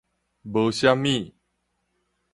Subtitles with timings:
[0.43, 1.31] 無啥物